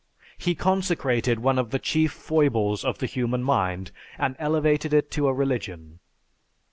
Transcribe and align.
He 0.35 0.55
consecrated 0.55 1.37
one 1.41 1.59
of 1.59 1.69
the 1.69 1.77
chief 1.77 2.11
foibles 2.11 2.83
of 2.83 2.97
the 2.97 3.05
human 3.05 3.43
mind, 3.43 3.91
and 4.17 4.35
elevated 4.39 4.95
it 4.95 5.11
to 5.11 5.27
a 5.27 5.31
religion." 5.35 5.99